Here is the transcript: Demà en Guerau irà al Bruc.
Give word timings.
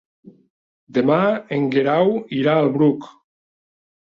Demà 0.97 1.17
en 1.59 1.67
Guerau 1.75 2.11
irà 2.39 2.57
al 2.63 2.71
Bruc. 2.79 3.07